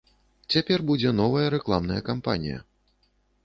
Цяпер 0.53 0.79
будзе 0.89 1.11
новая 1.19 1.45
рэкламная 1.57 2.01
кампанія. 2.11 2.59